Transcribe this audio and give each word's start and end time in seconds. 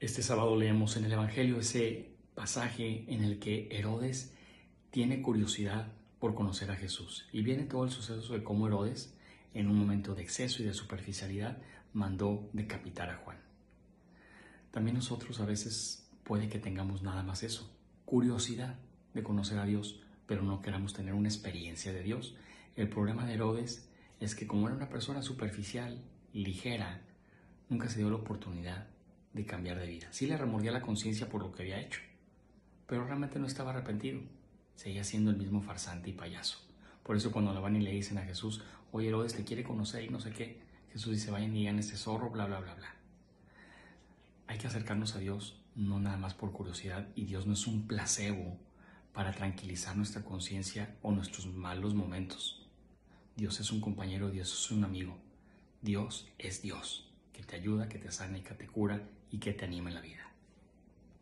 Este 0.00 0.22
sábado 0.22 0.54
leemos 0.54 0.96
en 0.96 1.06
el 1.06 1.12
Evangelio 1.12 1.58
ese 1.58 2.12
pasaje 2.36 3.04
en 3.08 3.24
el 3.24 3.40
que 3.40 3.66
Herodes 3.72 4.32
tiene 4.92 5.20
curiosidad 5.22 5.88
por 6.20 6.36
conocer 6.36 6.70
a 6.70 6.76
Jesús. 6.76 7.26
Y 7.32 7.42
viene 7.42 7.64
todo 7.64 7.82
el 7.82 7.90
suceso 7.90 8.32
de 8.32 8.44
cómo 8.44 8.68
Herodes, 8.68 9.12
en 9.54 9.66
un 9.66 9.76
momento 9.76 10.14
de 10.14 10.22
exceso 10.22 10.62
y 10.62 10.66
de 10.66 10.72
superficialidad, 10.72 11.58
mandó 11.92 12.48
decapitar 12.52 13.10
a 13.10 13.16
Juan. 13.16 13.38
También 14.70 14.94
nosotros 14.94 15.40
a 15.40 15.46
veces 15.46 16.08
puede 16.22 16.48
que 16.48 16.60
tengamos 16.60 17.02
nada 17.02 17.24
más 17.24 17.42
eso, 17.42 17.68
curiosidad 18.04 18.76
de 19.14 19.24
conocer 19.24 19.58
a 19.58 19.64
Dios, 19.64 20.00
pero 20.28 20.42
no 20.42 20.62
queramos 20.62 20.92
tener 20.92 21.12
una 21.12 21.28
experiencia 21.28 21.92
de 21.92 22.04
Dios. 22.04 22.36
El 22.76 22.88
problema 22.88 23.26
de 23.26 23.34
Herodes 23.34 23.88
es 24.20 24.36
que 24.36 24.46
como 24.46 24.68
era 24.68 24.76
una 24.76 24.90
persona 24.90 25.22
superficial, 25.22 26.00
ligera, 26.32 27.02
nunca 27.68 27.88
se 27.88 27.98
dio 27.98 28.10
la 28.10 28.16
oportunidad 28.16 28.86
de 29.32 29.46
cambiar 29.46 29.78
de 29.78 29.86
vida. 29.86 30.08
Sí 30.10 30.26
le 30.26 30.36
remordía 30.36 30.72
la 30.72 30.82
conciencia 30.82 31.28
por 31.28 31.42
lo 31.42 31.52
que 31.52 31.62
había 31.62 31.80
hecho, 31.80 32.00
pero 32.86 33.04
realmente 33.04 33.38
no 33.38 33.46
estaba 33.46 33.70
arrepentido. 33.70 34.20
Seguía 34.74 35.04
siendo 35.04 35.30
el 35.30 35.36
mismo 35.36 35.60
farsante 35.60 36.10
y 36.10 36.12
payaso. 36.12 36.58
Por 37.02 37.16
eso 37.16 37.32
cuando 37.32 37.52
le 37.52 37.60
van 37.60 37.76
y 37.76 37.80
le 37.80 37.90
dicen 37.90 38.18
a 38.18 38.22
Jesús, 38.22 38.62
oye 38.92 39.08
Herodes 39.08 39.34
te 39.34 39.44
quiere 39.44 39.64
conocer 39.64 40.04
y 40.04 40.08
no 40.08 40.20
sé 40.20 40.30
qué, 40.30 40.60
Jesús 40.92 41.12
dice, 41.12 41.30
vayan 41.30 41.54
y 41.54 41.60
digan 41.60 41.78
este 41.78 41.96
zorro, 41.96 42.30
bla, 42.30 42.46
bla, 42.46 42.60
bla, 42.60 42.74
bla. 42.74 42.94
Hay 44.46 44.58
que 44.58 44.66
acercarnos 44.66 45.14
a 45.14 45.18
Dios 45.18 45.60
no 45.74 46.00
nada 46.00 46.16
más 46.16 46.34
por 46.34 46.52
curiosidad 46.52 47.08
y 47.14 47.24
Dios 47.24 47.46
no 47.46 47.52
es 47.52 47.66
un 47.66 47.86
placebo 47.86 48.58
para 49.12 49.32
tranquilizar 49.32 49.96
nuestra 49.96 50.22
conciencia 50.22 50.96
o 51.02 51.12
nuestros 51.12 51.46
malos 51.46 51.94
momentos. 51.94 52.66
Dios 53.36 53.60
es 53.60 53.70
un 53.70 53.80
compañero, 53.80 54.30
Dios 54.30 54.52
es 54.52 54.70
un 54.70 54.84
amigo. 54.84 55.16
Dios 55.80 56.28
es 56.38 56.62
Dios, 56.62 57.07
que 57.32 57.42
te 57.42 57.56
ayuda, 57.56 57.88
que 57.88 57.98
te 57.98 58.10
sana 58.10 58.38
y 58.38 58.42
que 58.42 58.54
te 58.54 58.66
cura 58.66 59.00
y 59.30 59.38
que 59.38 59.52
te 59.52 59.64
anima 59.64 59.90
en 59.90 59.94
la 59.94 60.00
vida. 60.00 60.27